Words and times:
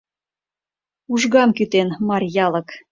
Ужгам 1.13 1.49
кӱтен— 1.57 1.89
Марьялык 2.07 2.67